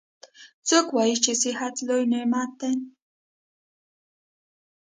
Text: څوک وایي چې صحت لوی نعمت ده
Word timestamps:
څوک 0.67 0.87
وایي 0.91 1.15
چې 1.23 1.31
صحت 1.43 1.75
لوی 1.87 2.03
نعمت 2.11 2.51
ده 2.59 2.71